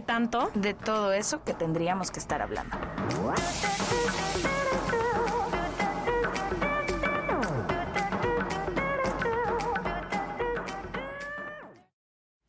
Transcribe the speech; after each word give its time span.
tanto. 0.00 0.50
de 0.54 0.74
todo 0.74 1.12
eso 1.12 1.42
que 1.44 1.54
tendríamos 1.54 2.10
que 2.10 2.18
estar 2.18 2.42
hablando. 2.42 2.76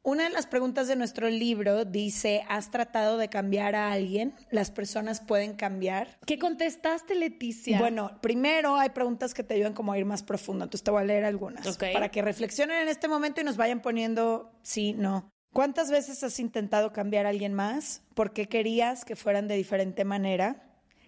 Una 0.08 0.24
de 0.24 0.30
las 0.30 0.48
preguntas 0.48 0.88
de 0.88 0.96
nuestro 0.96 1.30
libro 1.30 1.84
dice, 1.84 2.46
¿has 2.48 2.72
tratado 2.72 3.18
de 3.18 3.28
cambiar 3.28 3.76
a 3.76 3.92
alguien? 3.92 4.34
¿Las 4.52 4.72
personas 4.72 5.20
pueden 5.20 5.54
cambiar? 5.54 6.18
¿Qué 6.26 6.40
contestaste, 6.40 7.14
Leticia? 7.14 7.78
Bueno, 7.78 8.18
primero 8.22 8.78
hay 8.78 8.92
preguntas 8.92 9.34
que 9.34 9.44
te 9.44 9.56
ayudan 9.56 9.74
como 9.74 9.92
a 9.92 9.98
ir 9.98 10.06
más 10.06 10.24
profundo, 10.24 10.64
entonces 10.64 10.86
te 10.86 10.92
voy 10.92 11.02
a 11.02 11.06
leer 11.06 11.26
algunas 11.26 11.78
para 11.78 12.10
que 12.10 12.22
reflexionen 12.22 12.84
en 12.84 12.88
este 12.88 13.10
momento 13.10 13.42
y 13.42 13.44
nos 13.44 13.58
vayan 13.58 13.82
poniendo 13.82 14.50
sí, 14.64 14.94
no. 14.94 15.30
¿Cuántas 15.58 15.90
veces 15.90 16.24
has 16.24 16.40
intentado 16.40 16.94
cambiar 16.94 17.26
a 17.26 17.30
alguien 17.30 17.52
más? 17.52 18.04
¿Por 18.14 18.32
qué 18.32 18.48
querías 18.48 19.04
que 19.06 19.16
fueran 19.16 19.48
de 19.48 19.56
diferente 19.56 20.06
manera? 20.06 20.62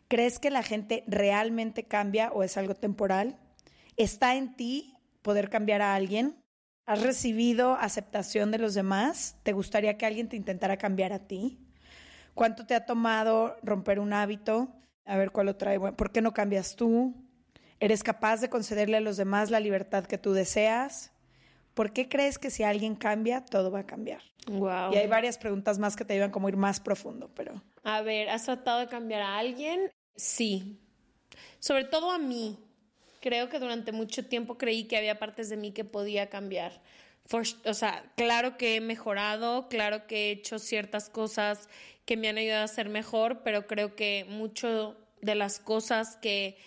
¿Crees 0.07 0.39
que 0.39 0.49
la 0.49 0.63
gente 0.63 1.03
realmente 1.05 1.83
cambia 1.83 2.31
o 2.31 2.41
es 2.41 2.57
algo 2.57 2.73
temporal? 2.73 3.37
¿Está 3.95 4.33
en 4.33 4.55
ti 4.55 4.97
poder 5.21 5.51
cambiar 5.51 5.83
a 5.83 5.93
alguien? 5.93 6.35
¿Has 6.87 7.03
recibido 7.03 7.73
aceptación 7.73 8.49
de 8.49 8.57
los 8.57 8.73
demás? 8.73 9.35
¿Te 9.43 9.53
gustaría 9.53 9.99
que 9.99 10.07
alguien 10.07 10.29
te 10.29 10.35
intentara 10.35 10.77
cambiar 10.77 11.13
a 11.13 11.27
ti? 11.27 11.59
¿Cuánto 12.33 12.65
te 12.65 12.73
ha 12.73 12.87
tomado 12.87 13.55
romper 13.61 13.99
un 13.99 14.13
hábito? 14.13 14.73
A 15.05 15.15
ver 15.15 15.29
cuál 15.29 15.45
lo 15.45 15.57
trae. 15.57 15.79
¿Por 15.79 16.11
qué 16.11 16.23
no 16.23 16.33
cambias 16.33 16.75
tú? 16.75 17.13
¿Eres 17.79 18.01
capaz 18.01 18.41
de 18.41 18.49
concederle 18.49 18.97
a 18.97 19.01
los 19.01 19.15
demás 19.15 19.51
la 19.51 19.59
libertad 19.59 20.05
que 20.05 20.17
tú 20.17 20.33
deseas? 20.33 21.11
¿Por 21.79 21.93
qué 21.93 22.09
crees 22.09 22.37
que 22.37 22.51
si 22.51 22.63
alguien 22.63 22.93
cambia, 22.97 23.45
todo 23.45 23.71
va 23.71 23.79
a 23.79 23.85
cambiar? 23.85 24.21
Wow. 24.47 24.91
Y 24.91 24.97
hay 24.97 25.07
varias 25.07 25.37
preguntas 25.37 25.79
más 25.79 25.95
que 25.95 26.03
te 26.03 26.11
ayudan 26.11 26.29
como 26.29 26.47
a 26.47 26.49
ir 26.49 26.57
más 26.57 26.81
profundo, 26.81 27.31
pero 27.33 27.53
A 27.83 28.01
ver, 28.01 28.27
¿has 28.27 28.43
tratado 28.43 28.79
de 28.79 28.87
cambiar 28.87 29.21
a 29.21 29.37
alguien? 29.37 29.89
Sí. 30.13 30.77
Sobre 31.59 31.85
todo 31.85 32.11
a 32.11 32.17
mí. 32.17 32.59
Creo 33.21 33.47
que 33.47 33.59
durante 33.59 33.93
mucho 33.93 34.25
tiempo 34.25 34.57
creí 34.57 34.89
que 34.89 34.97
había 34.97 35.19
partes 35.19 35.47
de 35.47 35.55
mí 35.55 35.71
que 35.71 35.85
podía 35.85 36.29
cambiar. 36.29 36.81
For- 37.25 37.45
o 37.63 37.73
sea, 37.73 38.11
claro 38.17 38.57
que 38.57 38.75
he 38.75 38.81
mejorado, 38.81 39.69
claro 39.69 40.05
que 40.05 40.27
he 40.27 40.31
hecho 40.31 40.59
ciertas 40.59 41.09
cosas 41.09 41.69
que 42.03 42.17
me 42.17 42.27
han 42.27 42.37
ayudado 42.39 42.65
a 42.65 42.67
ser 42.67 42.89
mejor, 42.89 43.41
pero 43.41 43.67
creo 43.67 43.95
que 43.95 44.25
mucho 44.27 44.97
de 45.21 45.35
las 45.35 45.61
cosas 45.61 46.17
que 46.17 46.57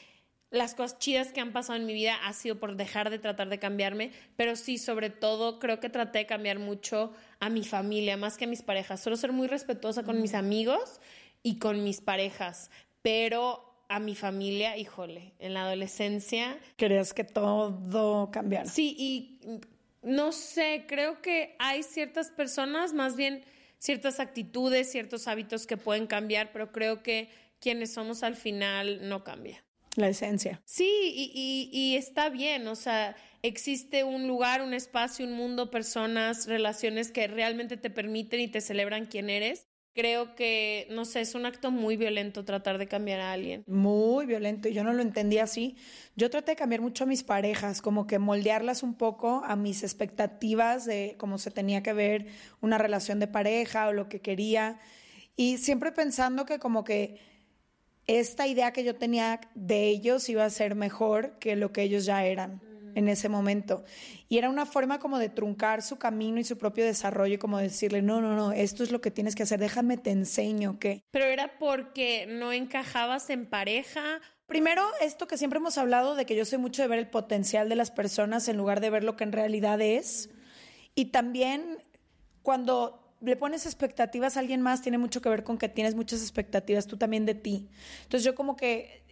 las 0.53 0.75
cosas 0.75 0.99
chidas 0.99 1.33
que 1.33 1.41
han 1.41 1.53
pasado 1.53 1.79
en 1.79 1.87
mi 1.87 1.95
vida 1.95 2.15
ha 2.25 2.33
sido 2.35 2.61
por 2.61 2.77
dejar 2.77 3.11
de 3.11 3.19
tratar 3.19 3.49
de 3.49 3.59
cambiarme, 3.59 4.13
pero 4.37 4.55
sí, 4.55 4.79
sobre 4.79 5.11
todo, 5.11 5.59
creo 5.59 5.81
que 5.81 5.89
traté 5.89 6.21
de 6.21 6.27
cambiar 6.27 6.59
mucho 6.59 7.13
a 7.41 7.49
mi 7.49 7.65
familia, 7.65 8.17
más 8.17 8.37
que 8.37 8.45
a 8.45 8.49
mis 8.49 8.63
parejas. 8.63 9.01
Solo 9.01 9.17
ser 9.17 9.33
muy 9.33 9.49
respetuosa 9.49 10.05
con 10.05 10.21
mis 10.21 10.35
amigos 10.35 11.01
y 11.43 11.59
con 11.59 11.83
mis 11.83 12.03
parejas, 12.03 12.71
pero 13.01 13.85
a 13.89 13.99
mi 13.99 14.15
familia, 14.15 14.77
híjole, 14.77 15.33
en 15.39 15.55
la 15.55 15.63
adolescencia, 15.63 16.59
querías 16.77 17.15
que 17.15 17.25
todo 17.25 18.31
cambiara. 18.31 18.67
sí, 18.67 18.95
y 18.99 19.61
no 20.03 20.33
sé, 20.33 20.85
creo 20.87 21.23
que 21.23 21.57
hay 21.59 21.83
ciertas 21.83 22.31
personas, 22.31 22.93
más 22.93 23.17
bien 23.17 23.43
ciertas 23.79 24.21
actitudes, 24.21 24.93
ciertos 24.93 25.29
hábitos 25.29 25.67
que 25.67 25.77
pueden 25.77 26.07
cambiar, 26.07 26.53
pero 26.53 26.73
creo 26.73 27.03
que 27.03 27.31
quienes 27.59 27.95
somos 27.95 28.23
al 28.23 28.37
final 28.37 29.09
no 29.09 29.25
cambia. 29.25 29.65
La 29.97 30.09
esencia. 30.09 30.63
Sí, 30.65 30.89
y, 31.15 31.31
y- 31.35 31.79
y 31.79 31.97
está 31.97 32.31
bien, 32.31 32.67
o 32.67 32.75
sea, 32.77 33.15
existe 33.43 34.05
un 34.05 34.27
lugar, 34.27 34.63
un 34.63 34.73
espacio, 34.73 35.27
un 35.27 35.33
mundo, 35.35 35.71
personas, 35.71 36.47
relaciones 36.47 37.13
que 37.13 37.27
realmente 37.27 37.77
te 37.77 37.91
permiten 37.91 38.41
y 38.41 38.49
te 38.49 38.61
celebran 38.61 39.07
quién 39.07 39.29
eres. 39.29 39.67
Creo 39.95 40.35
que, 40.35 40.87
no 40.91 41.05
sé, 41.05 41.21
es 41.21 41.35
un 41.35 41.45
acto 41.45 41.71
muy 41.71 41.99
violento 41.99 42.47
tratar 42.47 42.79
de 42.79 42.89
cambiar 42.89 43.21
a 43.21 43.33
alguien. 43.33 43.63
Muy 43.67 44.25
violento 44.25 44.67
y 44.69 44.73
yo 44.73 44.85
no 44.85 44.95
lo 44.95 45.03
entendía 45.03 45.43
así. 45.43 45.77
Yo 46.17 46.31
traté 46.31 46.53
de 46.53 46.57
cambiar 46.57 46.81
mucho 46.81 47.05
a 47.05 47.07
mis 47.07 47.23
parejas, 47.23 47.83
como 47.83 48.07
que 48.07 48.19
moldearlas 48.19 48.83
un 48.83 48.95
poco 48.95 49.43
a 49.45 49.55
mis 49.55 49.83
expectativas 49.83 50.87
de 50.87 51.17
cómo 51.19 51.37
se 51.37 51.51
tenía 51.51 51.83
que 51.83 51.93
ver 51.93 52.29
una 52.63 52.79
relación 52.79 53.21
de 53.21 53.27
pareja 53.27 53.89
o 53.89 53.93
lo 53.93 54.09
que 54.09 54.23
quería. 54.23 54.81
Y 55.37 55.59
siempre 55.59 55.93
pensando 55.93 56.47
que 56.47 56.59
como 56.59 56.85
que 56.85 57.19
esta 58.07 58.47
idea 58.47 58.73
que 58.73 58.85
yo 58.85 58.97
tenía 58.97 59.41
de 59.55 59.89
ellos 59.89 60.29
iba 60.29 60.45
a 60.45 60.51
ser 60.51 60.75
mejor 60.75 61.39
que 61.39 61.57
lo 61.57 61.73
que 61.73 61.83
ellos 61.83 62.05
ya 62.05 62.25
eran 62.25 62.61
en 62.95 63.09
ese 63.09 63.29
momento. 63.29 63.85
Y 64.29 64.39
era 64.39 64.51
una 64.51 64.67
forma 64.67 64.99
como 64.99 65.19
de 65.19 65.29
truncar 65.29 65.83
su 65.83 65.99
camino 65.99 66.41
y 66.41 66.45
su 66.45 66.59
propio 66.59 66.85
desarrollo 66.85 67.35
y 67.35 67.39
como 67.39 67.59
decirle, 67.59 68.03
no, 68.03 68.21
no, 68.21 68.35
no, 68.37 68.53
esto 68.53 68.83
es 68.83 68.91
lo 68.91 69.01
que 69.01 69.11
tienes 69.11 69.35
que 69.35 69.45
hacer, 69.45 69.61
déjame 69.61 69.97
te 69.97 70.11
enseño 70.11 70.79
que... 70.79 71.03
Pero 71.11 71.27
era 71.27 71.59
porque 71.59 72.27
no 72.29 72.53
encajabas 72.53 73.31
en 73.31 73.47
pareja. 73.47 74.21
Primero, 74.47 74.83
esto 75.01 75.27
que 75.27 75.39
siempre 75.39 75.59
hemos 75.59 75.79
hablado 75.79 76.15
de 76.15 76.27
que 76.27 76.37
yo 76.37 76.45
soy 76.45 76.59
mucho 76.59 76.83
de 76.83 76.89
ver 76.89 76.99
el 76.99 77.09
potencial 77.09 77.69
de 77.69 77.77
las 77.77 77.91
personas 77.91 78.49
en 78.49 78.57
lugar 78.57 78.81
de 78.81 78.91
ver 78.91 79.05
lo 79.05 79.17
que 79.17 79.25
en 79.25 79.33
realidad 79.33 79.81
es. 79.81 80.31
Y 80.95 81.07
también 81.07 81.83
cuando 82.43 83.12
le 83.23 83.37
pones 83.37 83.67
expectativas 83.67 84.37
a 84.37 84.41
alguien 84.41 84.61
más, 84.61 84.83
tiene 84.83 84.99
mucho 84.99 85.23
que 85.23 85.29
ver 85.29 85.45
con 85.45 85.57
que 85.57 85.69
tienes 85.69 85.95
muchas 85.95 86.21
expectativas 86.21 86.87
tú 86.87 86.97
también 86.97 87.25
de 87.25 87.35
ti. 87.35 87.69
Entonces 88.03 88.25
yo 88.25 88.35
como 88.35 88.57
que 88.57 89.03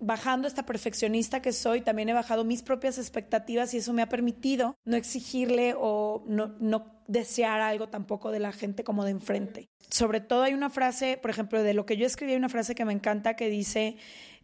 bajando 0.00 0.46
esta 0.46 0.64
perfeccionista 0.64 1.42
que 1.42 1.52
soy, 1.52 1.80
también 1.80 2.08
he 2.08 2.12
bajado 2.12 2.44
mis 2.44 2.62
propias 2.62 2.98
expectativas 2.98 3.74
y 3.74 3.78
eso 3.78 3.92
me 3.92 4.02
ha 4.02 4.08
permitido 4.08 4.76
no 4.84 4.96
exigirle 4.96 5.74
o 5.76 6.22
no, 6.26 6.54
no 6.60 7.02
desear 7.08 7.60
algo 7.60 7.88
tampoco 7.88 8.30
de 8.30 8.38
la 8.38 8.52
gente 8.52 8.84
como 8.84 9.04
de 9.04 9.10
enfrente. 9.10 9.68
Sobre 9.90 10.20
todo 10.20 10.42
hay 10.42 10.54
una 10.54 10.70
frase, 10.70 11.18
por 11.20 11.30
ejemplo, 11.30 11.62
de 11.62 11.74
lo 11.74 11.86
que 11.86 11.96
yo 11.96 12.06
escribí, 12.06 12.32
hay 12.32 12.38
una 12.38 12.48
frase 12.48 12.74
que 12.74 12.84
me 12.84 12.92
encanta 12.92 13.34
que 13.34 13.48
dice, 13.48 13.96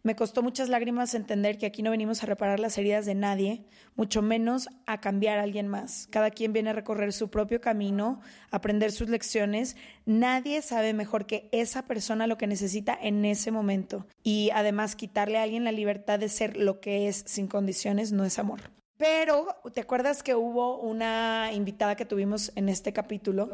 me 0.05 0.15
costó 0.15 0.43
muchas 0.43 0.69
lágrimas 0.69 1.15
entender 1.15 1.57
que 1.57 1.65
aquí 1.65 1.81
no 1.81 1.89
venimos 1.89 2.21
a 2.21 2.27
reparar 2.27 2.59
las 2.59 2.77
heridas 2.77 3.07
de 3.07 3.15
nadie, 3.15 3.65
mucho 3.95 4.21
menos 4.21 4.69
a 4.85 5.01
cambiar 5.01 5.39
a 5.39 5.41
alguien 5.41 5.67
más. 5.67 6.07
Cada 6.11 6.29
quien 6.29 6.53
viene 6.53 6.69
a 6.69 6.73
recorrer 6.73 7.11
su 7.11 7.31
propio 7.31 7.59
camino, 7.59 8.21
aprender 8.51 8.91
sus 8.91 9.09
lecciones. 9.09 9.75
Nadie 10.05 10.61
sabe 10.61 10.93
mejor 10.93 11.25
que 11.25 11.49
esa 11.51 11.87
persona 11.87 12.27
lo 12.27 12.37
que 12.37 12.45
necesita 12.45 12.95
en 13.01 13.25
ese 13.25 13.49
momento. 13.49 14.05
Y 14.21 14.51
además 14.53 14.95
quitarle 14.95 15.39
a 15.39 15.41
alguien 15.41 15.63
la 15.63 15.71
libertad 15.71 16.19
de 16.19 16.29
ser 16.29 16.55
lo 16.55 16.79
que 16.79 17.07
es 17.07 17.23
sin 17.25 17.47
condiciones 17.47 18.11
no 18.11 18.25
es 18.25 18.37
amor. 18.37 18.61
Pero, 18.97 19.47
¿te 19.73 19.81
acuerdas 19.81 20.21
que 20.21 20.35
hubo 20.35 20.79
una 20.81 21.49
invitada 21.51 21.95
que 21.95 22.05
tuvimos 22.05 22.51
en 22.55 22.69
este 22.69 22.93
capítulo 22.93 23.49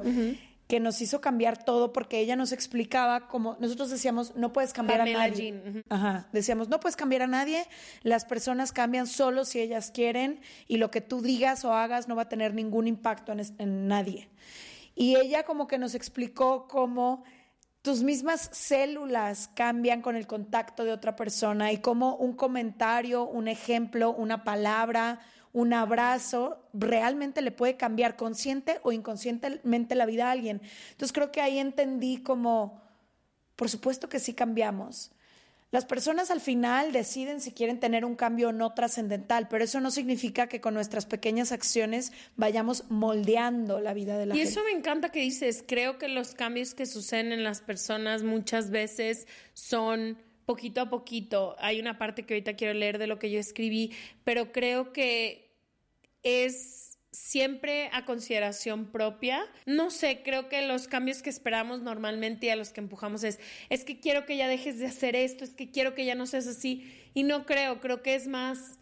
que 0.71 0.79
nos 0.79 1.01
hizo 1.01 1.19
cambiar 1.19 1.61
todo 1.65 1.91
porque 1.91 2.19
ella 2.19 2.37
nos 2.37 2.53
explicaba 2.53 3.27
cómo 3.27 3.57
nosotros 3.59 3.89
decíamos, 3.89 4.37
no 4.37 4.53
puedes 4.53 4.71
cambiar 4.71 4.99
Pamela 4.99 5.23
a 5.23 5.27
nadie. 5.27 5.51
Jean. 5.51 5.83
Ajá, 5.89 6.29
decíamos, 6.31 6.69
no 6.69 6.79
puedes 6.79 6.95
cambiar 6.95 7.23
a 7.23 7.27
nadie, 7.27 7.65
las 8.03 8.23
personas 8.23 8.71
cambian 8.71 9.05
solo 9.05 9.43
si 9.43 9.59
ellas 9.59 9.91
quieren 9.91 10.39
y 10.69 10.77
lo 10.77 10.89
que 10.89 11.01
tú 11.01 11.21
digas 11.21 11.65
o 11.65 11.73
hagas 11.73 12.07
no 12.07 12.15
va 12.15 12.21
a 12.21 12.29
tener 12.29 12.53
ningún 12.53 12.87
impacto 12.87 13.33
en, 13.33 13.41
en 13.57 13.89
nadie. 13.89 14.29
Y 14.95 15.17
ella 15.17 15.43
como 15.43 15.67
que 15.67 15.77
nos 15.77 15.93
explicó 15.93 16.69
cómo 16.69 17.25
tus 17.81 18.01
mismas 18.01 18.49
células 18.53 19.49
cambian 19.53 20.01
con 20.01 20.15
el 20.15 20.25
contacto 20.25 20.85
de 20.85 20.93
otra 20.93 21.17
persona 21.17 21.73
y 21.73 21.79
cómo 21.79 22.15
un 22.15 22.31
comentario, 22.31 23.25
un 23.25 23.49
ejemplo, 23.49 24.13
una 24.13 24.45
palabra, 24.45 25.19
un 25.53 25.73
abrazo 25.73 26.63
realmente 26.73 27.41
le 27.41 27.51
puede 27.51 27.77
cambiar 27.77 28.15
consciente 28.15 28.79
o 28.83 28.91
inconscientemente 28.91 29.95
la 29.95 30.05
vida 30.05 30.27
a 30.27 30.31
alguien. 30.31 30.61
Entonces 30.91 31.13
creo 31.13 31.31
que 31.31 31.41
ahí 31.41 31.59
entendí 31.59 32.17
como 32.17 32.81
por 33.55 33.69
supuesto 33.69 34.09
que 34.09 34.19
sí 34.19 34.33
cambiamos. 34.33 35.11
Las 35.69 35.85
personas 35.85 36.31
al 36.31 36.41
final 36.41 36.91
deciden 36.91 37.39
si 37.39 37.51
quieren 37.51 37.79
tener 37.79 38.03
un 38.03 38.15
cambio 38.15 38.49
o 38.49 38.51
no 38.51 38.73
trascendental, 38.73 39.47
pero 39.47 39.63
eso 39.63 39.79
no 39.79 39.89
significa 39.91 40.47
que 40.47 40.59
con 40.59 40.73
nuestras 40.73 41.05
pequeñas 41.05 41.51
acciones 41.51 42.11
vayamos 42.35 42.89
moldeando 42.89 43.79
la 43.79 43.93
vida 43.93 44.17
de 44.17 44.25
la 44.25 44.35
gente. 44.35 44.49
Y 44.49 44.51
eso 44.51 44.63
me 44.65 44.71
encanta 44.71 45.09
que 45.11 45.21
dices, 45.21 45.63
creo 45.65 45.97
que 45.97 46.09
los 46.09 46.33
cambios 46.33 46.73
que 46.73 46.85
suceden 46.85 47.31
en 47.31 47.43
las 47.43 47.61
personas 47.61 48.23
muchas 48.23 48.69
veces 48.69 49.27
son 49.53 50.17
poquito 50.45 50.81
a 50.81 50.89
poquito. 50.89 51.55
Hay 51.59 51.79
una 51.79 51.97
parte 51.97 52.23
que 52.23 52.33
ahorita 52.33 52.55
quiero 52.55 52.73
leer 52.73 52.97
de 52.97 53.07
lo 53.07 53.17
que 53.17 53.31
yo 53.31 53.39
escribí, 53.39 53.93
pero 54.25 54.51
creo 54.51 54.91
que 54.91 55.40
es 56.23 56.81
siempre 57.11 57.89
a 57.91 58.05
consideración 58.05 58.91
propia. 58.91 59.43
No 59.65 59.91
sé, 59.91 60.21
creo 60.23 60.47
que 60.47 60.65
los 60.65 60.87
cambios 60.87 61.21
que 61.21 61.29
esperamos 61.29 61.81
normalmente 61.81 62.47
y 62.47 62.49
a 62.49 62.55
los 62.55 62.71
que 62.71 62.79
empujamos 62.79 63.23
es, 63.23 63.39
es 63.69 63.83
que 63.83 63.99
quiero 63.99 64.25
que 64.25 64.37
ya 64.37 64.47
dejes 64.47 64.79
de 64.79 64.87
hacer 64.87 65.15
esto, 65.15 65.43
es 65.43 65.53
que 65.53 65.69
quiero 65.69 65.93
que 65.93 66.05
ya 66.05 66.15
no 66.15 66.25
seas 66.25 66.47
así. 66.47 66.89
Y 67.13 67.23
no 67.23 67.45
creo, 67.45 67.81
creo 67.81 68.01
que 68.01 68.15
es 68.15 68.27
más, 68.27 68.79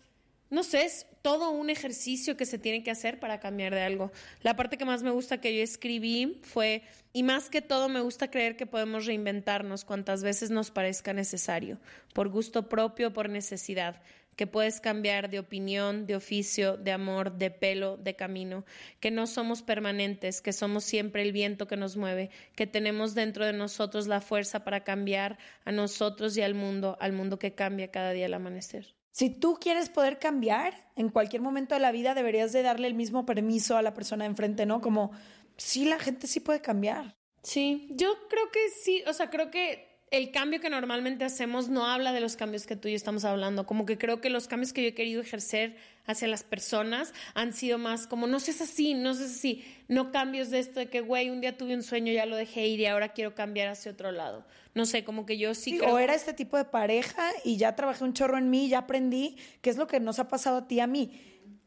no 0.49 0.63
sé, 0.63 0.85
es 0.85 1.07
todo 1.21 1.49
un 1.49 1.69
ejercicio 1.69 2.37
que 2.37 2.45
se 2.45 2.59
tiene 2.59 2.83
que 2.83 2.91
hacer 2.91 3.19
para 3.19 3.39
cambiar 3.39 3.73
de 3.73 3.81
algo. 3.81 4.11
La 4.41 4.55
parte 4.55 4.77
que 4.77 4.85
más 4.85 5.01
me 5.01 5.11
gusta 5.11 5.41
que 5.41 5.55
yo 5.55 5.63
escribí 5.63 6.39
fue, 6.43 6.83
y 7.11 7.23
más 7.23 7.49
que 7.49 7.61
todo 7.61 7.89
me 7.89 7.99
gusta 7.99 8.29
creer 8.29 8.55
que 8.55 8.67
podemos 8.67 9.07
reinventarnos 9.07 9.85
cuantas 9.85 10.23
veces 10.23 10.51
nos 10.51 10.69
parezca 10.69 11.13
necesario, 11.13 11.79
por 12.13 12.29
gusto 12.29 12.69
propio, 12.69 13.11
por 13.11 13.29
necesidad 13.29 14.01
que 14.39 14.47
puedes 14.47 14.79
cambiar 14.79 15.29
de 15.29 15.37
opinión, 15.37 16.05
de 16.05 16.15
oficio, 16.15 16.77
de 16.77 16.93
amor, 16.93 17.33
de 17.33 17.51
pelo, 17.51 17.97
de 17.97 18.15
camino, 18.15 18.63
que 19.01 19.11
no 19.11 19.27
somos 19.27 19.63
permanentes, 19.63 20.39
que 20.39 20.53
somos 20.53 20.85
siempre 20.85 21.23
el 21.23 21.33
viento 21.33 21.67
que 21.67 21.75
nos 21.75 21.97
mueve, 21.97 22.29
que 22.55 22.65
tenemos 22.65 23.15
dentro 23.15 23.45
de 23.45 23.51
nosotros 23.51 24.07
la 24.07 24.21
fuerza 24.21 24.63
para 24.63 24.85
cambiar 24.85 25.37
a 25.65 25.73
nosotros 25.73 26.37
y 26.37 26.41
al 26.41 26.55
mundo, 26.55 26.95
al 27.01 27.11
mundo 27.11 27.37
que 27.37 27.53
cambia 27.53 27.91
cada 27.91 28.13
día 28.13 28.27
al 28.27 28.33
amanecer. 28.33 28.95
Si 29.11 29.29
tú 29.29 29.57
quieres 29.59 29.89
poder 29.89 30.19
cambiar, 30.19 30.89
en 30.95 31.09
cualquier 31.09 31.41
momento 31.41 31.75
de 31.75 31.81
la 31.81 31.91
vida 31.91 32.13
deberías 32.13 32.53
de 32.53 32.61
darle 32.61 32.87
el 32.87 32.93
mismo 32.93 33.25
permiso 33.25 33.75
a 33.75 33.81
la 33.81 33.93
persona 33.93 34.23
de 34.23 34.29
enfrente, 34.29 34.65
¿no? 34.65 34.79
Como, 34.79 35.11
sí, 35.57 35.83
la 35.83 35.99
gente 35.99 36.27
sí 36.27 36.39
puede 36.39 36.61
cambiar. 36.61 37.13
Sí, 37.43 37.89
yo 37.91 38.13
creo 38.29 38.49
que 38.53 38.69
sí, 38.69 39.03
o 39.05 39.11
sea, 39.11 39.29
creo 39.29 39.51
que 39.51 39.88
el 40.11 40.31
cambio 40.31 40.59
que 40.59 40.69
normalmente 40.69 41.23
hacemos 41.23 41.69
no 41.69 41.85
habla 41.85 42.11
de 42.11 42.19
los 42.19 42.35
cambios 42.35 42.65
que 42.65 42.75
tú 42.75 42.87
y 42.87 42.91
yo 42.91 42.97
estamos 42.97 43.25
hablando. 43.25 43.65
Como 43.65 43.85
que 43.85 43.97
creo 43.97 44.21
que 44.21 44.29
los 44.29 44.47
cambios 44.47 44.73
que 44.73 44.81
yo 44.81 44.89
he 44.89 44.93
querido 44.93 45.21
ejercer 45.21 45.75
hacia 46.05 46.27
las 46.27 46.43
personas 46.43 47.13
han 47.35 47.53
sido 47.53 47.77
más 47.77 48.07
como, 48.07 48.25
no 48.25 48.39
seas 48.39 48.61
así, 48.61 48.95
no 48.95 49.13
seas 49.13 49.31
así. 49.31 49.63
No 49.87 50.11
cambios 50.11 50.49
de 50.49 50.59
esto 50.59 50.79
de 50.79 50.89
que, 50.89 51.01
güey, 51.01 51.29
un 51.29 51.41
día 51.41 51.57
tuve 51.57 51.75
un 51.75 51.83
sueño, 51.83 52.11
ya 52.11 52.25
lo 52.25 52.35
dejé 52.35 52.67
ir 52.67 52.79
y 52.79 52.87
ahora 52.87 53.09
quiero 53.09 53.35
cambiar 53.35 53.67
hacia 53.67 53.91
otro 53.91 54.11
lado. 54.11 54.45
No 54.73 54.85
sé, 54.85 55.03
como 55.03 55.25
que 55.25 55.37
yo 55.37 55.53
sí, 55.53 55.79
O 55.81 55.99
era 55.99 56.15
este 56.15 56.33
tipo 56.33 56.57
de 56.57 56.65
pareja 56.65 57.29
y 57.43 57.57
ya 57.57 57.75
trabajé 57.75 58.03
un 58.03 58.13
chorro 58.13 58.37
en 58.37 58.49
mí, 58.49 58.69
ya 58.69 58.79
aprendí 58.79 59.37
qué 59.61 59.69
es 59.69 59.77
lo 59.77 59.87
que 59.87 59.99
nos 59.99 60.19
ha 60.19 60.27
pasado 60.27 60.57
a 60.57 60.67
ti 60.67 60.75
y 60.75 60.79
a 60.79 60.87
mí. 60.87 61.11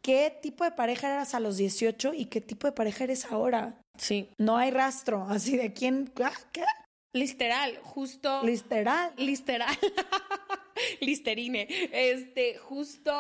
¿Qué 0.03 0.37
tipo 0.43 0.65
de 0.65 0.73
pareja 0.73 1.13
eras 1.13 1.35
a 1.35 1.41
los 1.41 1.57
18 1.57 2.15
y 2.15 2.25
qué 2.25 2.41
tipo 2.41 2.67
de 2.67 2.73
pareja 2.73 3.05
eres 3.05 3.27
ahora? 3.27 3.79
Sí. 3.97 4.29
No 4.37 4.57
hay 4.57 4.73
rastro, 4.73 5.27
así 5.29 5.57
de 5.57 5.73
quién, 5.73 6.11
ah, 6.25 6.33
¿qué? 6.51 6.65
Literal, 7.13 7.79
justo. 7.83 8.43
Literal. 8.43 9.13
Literal. 9.17 9.77
Listerine. 11.01 11.67
Este, 11.93 12.57
justo 12.57 13.13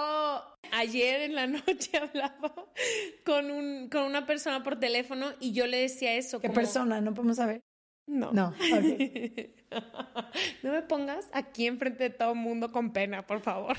ayer 0.73 1.23
en 1.23 1.35
la 1.35 1.47
noche 1.47 1.99
hablaba 1.99 2.55
con, 3.25 3.51
un, 3.51 3.89
con 3.89 4.05
una 4.05 4.27
persona 4.27 4.63
por 4.63 4.79
teléfono 4.79 5.33
y 5.41 5.53
yo 5.53 5.67
le 5.67 5.79
decía 5.79 6.15
eso. 6.15 6.41
¿Qué 6.41 6.51
persona? 6.51 7.01
No 7.01 7.15
podemos 7.15 7.37
saber. 7.37 7.63
No. 8.07 8.33
No. 8.33 8.55
no 10.63 10.73
me 10.73 10.83
pongas 10.83 11.29
aquí 11.33 11.67
enfrente 11.67 12.05
de 12.05 12.11
todo 12.11 12.33
el 12.33 12.39
mundo 12.39 12.73
con 12.73 12.93
pena, 12.93 13.27
por 13.27 13.41
favor. 13.41 13.77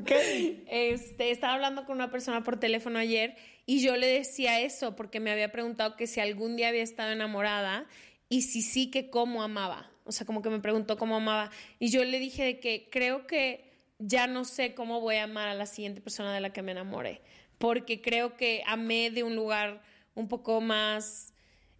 Okay. 0.00 0.64
Este, 0.68 1.30
estaba 1.30 1.54
hablando 1.54 1.86
con 1.86 1.96
una 1.96 2.10
persona 2.10 2.42
por 2.42 2.60
teléfono 2.60 2.98
ayer 2.98 3.36
y 3.64 3.82
yo 3.82 3.96
le 3.96 4.06
decía 4.06 4.60
eso 4.60 4.94
porque 4.96 5.18
me 5.18 5.30
había 5.30 5.50
preguntado 5.50 5.96
que 5.96 6.06
si 6.06 6.20
algún 6.20 6.56
día 6.56 6.68
había 6.68 6.82
estado 6.82 7.12
enamorada 7.12 7.86
y 8.28 8.42
si 8.42 8.62
sí 8.62 8.90
que 8.90 9.10
cómo 9.10 9.42
amaba. 9.42 9.90
O 10.04 10.12
sea, 10.12 10.26
como 10.26 10.42
que 10.42 10.50
me 10.50 10.60
preguntó 10.60 10.96
cómo 10.96 11.16
amaba. 11.16 11.50
Y 11.78 11.90
yo 11.90 12.04
le 12.04 12.18
dije 12.18 12.44
de 12.44 12.60
que 12.60 12.88
creo 12.90 13.26
que 13.26 13.72
ya 13.98 14.26
no 14.26 14.44
sé 14.44 14.74
cómo 14.74 15.00
voy 15.00 15.16
a 15.16 15.24
amar 15.24 15.48
a 15.48 15.54
la 15.54 15.66
siguiente 15.66 16.00
persona 16.00 16.34
de 16.34 16.40
la 16.40 16.52
que 16.52 16.62
me 16.62 16.72
enamore, 16.72 17.22
porque 17.58 18.02
creo 18.02 18.36
que 18.36 18.62
amé 18.66 19.10
de 19.10 19.22
un 19.22 19.36
lugar 19.36 19.82
un 20.14 20.28
poco 20.28 20.60
más 20.60 21.34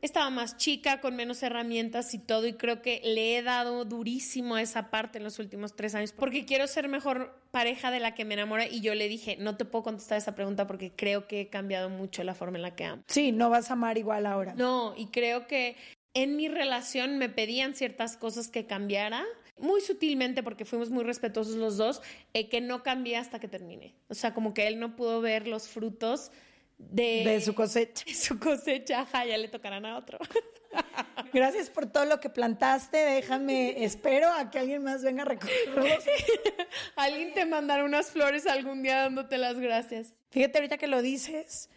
estaba 0.04 0.28
más 0.30 0.56
chica, 0.56 1.00
con 1.00 1.16
menos 1.16 1.42
herramientas 1.42 2.12
y 2.14 2.18
todo, 2.18 2.46
y 2.46 2.52
creo 2.54 2.82
que 2.82 3.00
le 3.04 3.38
he 3.38 3.42
dado 3.42 3.84
durísimo 3.84 4.56
a 4.56 4.62
esa 4.62 4.90
parte 4.90 5.18
en 5.18 5.24
los 5.24 5.38
últimos 5.38 5.74
tres 5.74 5.94
años, 5.94 6.12
porque 6.12 6.44
quiero 6.44 6.66
ser 6.66 6.88
mejor 6.88 7.40
pareja 7.50 7.90
de 7.90 8.00
la 8.00 8.14
que 8.14 8.24
me 8.24 8.34
enamora, 8.34 8.66
y 8.66 8.80
yo 8.80 8.94
le 8.94 9.08
dije, 9.08 9.36
no 9.38 9.56
te 9.56 9.64
puedo 9.64 9.84
contestar 9.84 10.18
esa 10.18 10.34
pregunta 10.34 10.66
porque 10.66 10.92
creo 10.94 11.26
que 11.26 11.42
he 11.42 11.48
cambiado 11.48 11.88
mucho 11.88 12.22
la 12.22 12.34
forma 12.34 12.58
en 12.58 12.62
la 12.62 12.76
que 12.76 12.84
amo. 12.84 13.02
Sí, 13.06 13.32
no 13.32 13.48
vas 13.48 13.70
a 13.70 13.74
amar 13.74 13.96
igual 13.96 14.26
ahora. 14.26 14.54
No, 14.54 14.94
y 14.96 15.06
creo 15.06 15.46
que 15.46 15.76
en 16.14 16.36
mi 16.36 16.48
relación 16.48 17.18
me 17.18 17.28
pedían 17.28 17.74
ciertas 17.74 18.16
cosas 18.16 18.48
que 18.48 18.66
cambiara, 18.66 19.24
muy 19.58 19.80
sutilmente 19.80 20.42
porque 20.42 20.64
fuimos 20.64 20.90
muy 20.90 21.04
respetuosos 21.04 21.56
los 21.56 21.76
dos, 21.76 22.02
eh, 22.32 22.48
que 22.48 22.60
no 22.60 22.82
cambié 22.82 23.16
hasta 23.16 23.38
que 23.38 23.48
terminé. 23.48 23.94
O 24.08 24.14
sea, 24.14 24.32
como 24.32 24.54
que 24.54 24.66
él 24.66 24.80
no 24.80 24.96
pudo 24.96 25.20
ver 25.20 25.46
los 25.46 25.68
frutos 25.68 26.32
de, 26.78 27.24
de 27.24 27.40
su 27.40 27.54
cosecha. 27.54 28.04
De 28.06 28.14
su 28.14 28.38
cosecha, 28.38 29.00
ajá, 29.00 29.26
ya 29.26 29.36
le 29.38 29.48
tocarán 29.48 29.86
a 29.86 29.96
otro. 29.96 30.18
Gracias 31.32 31.70
por 31.70 31.86
todo 31.86 32.04
lo 32.04 32.20
que 32.20 32.30
plantaste. 32.30 32.96
Déjame, 32.96 33.84
espero 33.84 34.32
a 34.32 34.50
que 34.50 34.58
alguien 34.58 34.82
más 34.82 35.02
venga 35.02 35.22
a 35.22 35.26
recogerlos. 35.26 35.86
alguien 36.96 37.32
te 37.34 37.44
mandará 37.46 37.84
unas 37.84 38.10
flores 38.10 38.46
algún 38.46 38.82
día 38.82 39.02
dándote 39.02 39.38
las 39.38 39.58
gracias. 39.58 40.14
Fíjate 40.30 40.58
ahorita 40.58 40.78
que 40.78 40.86
lo 40.86 41.02
dices, 41.02 41.70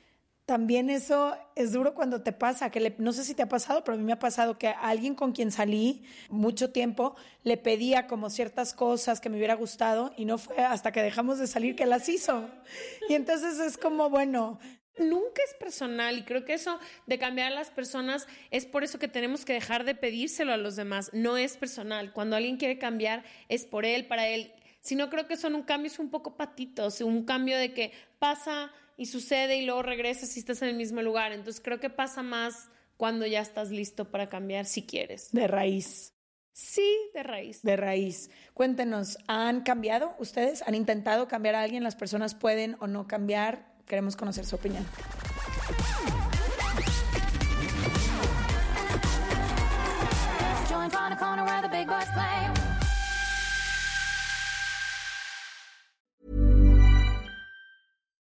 también 0.48 0.90
eso 0.90 1.38
es 1.56 1.74
duro 1.74 1.94
cuando 1.94 2.22
te 2.22 2.32
pasa, 2.32 2.70
que 2.70 2.96
no 3.00 3.12
sé 3.12 3.26
si 3.26 3.36
te 3.36 3.44
ha 3.44 3.50
pasado, 3.50 3.84
pero 3.84 3.96
a 3.96 3.98
mí 3.98 4.06
me 4.06 4.14
ha 4.14 4.20
pasado 4.20 4.58
que 4.58 4.70
alguien 4.70 5.14
con 5.14 5.34
quien 5.34 5.52
salí 5.52 6.06
mucho 6.30 6.72
tiempo 6.72 7.18
le 7.44 7.58
pedía 7.58 8.08
como 8.08 8.30
ciertas 8.30 8.74
cosas 8.74 9.20
que 9.20 9.28
me 9.28 9.36
hubiera 9.36 9.56
gustado 9.56 10.14
y 10.16 10.24
no 10.24 10.38
fue 10.38 10.58
hasta 10.60 10.94
que 10.94 11.04
dejamos 11.04 11.38
de 11.38 11.48
salir 11.48 11.76
que 11.76 11.86
las 11.86 12.08
hizo. 12.08 12.50
Y 13.10 13.16
entonces 13.16 13.60
es 13.60 13.78
como, 13.78 14.10
bueno, 14.10 14.58
nunca 14.98 15.42
es 15.46 15.54
personal 15.56 16.18
y 16.18 16.24
creo 16.24 16.46
que 16.46 16.54
eso 16.54 16.80
de 17.08 17.20
cambiar 17.20 17.52
a 17.52 17.56
las 17.56 17.70
personas 17.70 18.26
es 18.50 18.66
por 18.66 18.86
eso 18.86 19.00
que 19.00 19.10
tenemos 19.10 19.44
que 19.44 19.52
dejar 19.52 19.84
de 19.84 19.96
pedírselo 19.96 20.54
a 20.54 20.58
los 20.58 20.78
demás. 20.78 21.10
No 21.12 21.36
es 21.36 21.58
personal. 21.58 22.14
Cuando 22.14 22.38
alguien 22.38 22.56
quiere 22.56 22.80
cambiar 22.80 23.26
es 23.50 23.66
por 23.66 23.84
él, 23.84 24.08
para 24.08 24.30
él. 24.30 24.54
Si 24.80 24.96
no 24.96 25.10
creo 25.10 25.28
que 25.28 25.36
son 25.36 25.56
un 25.56 25.64
cambio, 25.64 25.92
es 25.92 26.00
un 26.00 26.10
poco 26.10 26.38
patitos, 26.38 27.02
un 27.02 27.26
cambio 27.26 27.58
de 27.58 27.74
que 27.74 27.92
pasa 28.18 28.72
y 28.98 29.06
sucede 29.06 29.58
y 29.58 29.66
luego 29.66 29.84
regresas 29.84 30.36
y 30.36 30.40
estás 30.40 30.62
en 30.64 30.70
el 30.70 30.76
mismo 30.76 31.02
lugar. 31.02 31.32
Entonces 31.32 31.62
creo 31.64 31.80
que 31.80 31.90
pasa 31.90 32.24
más 32.24 32.70
cuando 32.98 33.26
ya 33.28 33.40
estás 33.40 33.70
listo 33.70 34.12
para 34.12 34.28
cambiar 34.28 34.66
si 34.66 34.86
quieres. 34.86 35.32
De 35.32 35.48
raíz. 35.48 36.14
Sí, 36.52 36.98
de 37.14 37.22
raíz. 37.22 37.62
De 37.62 37.78
raíz. 37.78 38.32
Cuéntenos, 38.56 39.20
¿han 39.28 39.62
cambiado 39.62 40.16
ustedes? 40.18 40.64
¿Han 40.64 40.74
intentado 40.74 41.28
cambiar 41.28 41.54
a 41.54 41.62
alguien? 41.62 41.84
¿Las 41.84 41.96
personas 41.96 42.34
pueden 42.34 42.76
o 42.80 42.88
no 42.88 43.08
cambiar? 43.08 43.76
Queremos 43.86 44.18
conocer 44.18 44.44
su 44.44 44.56
opinión. 44.56 44.86